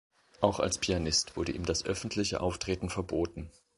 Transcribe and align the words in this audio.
Auch 0.39 0.59
als 0.59 0.79
Pianist 0.79 1.37
wurde 1.37 1.51
ihm 1.51 1.63
das 1.63 1.85
öffentliche 1.85 2.41
Auftreten 2.41 2.89
verboten. 2.89 3.51